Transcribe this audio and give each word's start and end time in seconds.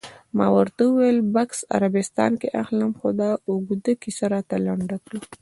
ما 0.37 0.47
ورته 0.57 0.81
وویل: 0.85 1.19
بکس 1.35 1.59
عربستان 1.75 2.31
کې 2.41 2.47
اخلم، 2.61 2.91
خو 2.99 3.07
دا 3.19 3.29
اوږده 3.49 3.93
کیسه 4.01 4.25
راته 4.33 4.55
لنډه 4.65 4.97
کړه. 5.05 5.19